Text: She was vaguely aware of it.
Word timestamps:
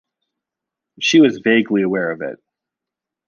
She 0.99 1.21
was 1.21 1.41
vaguely 1.43 1.83
aware 1.83 2.09
of 2.09 2.21
it. 2.23 2.39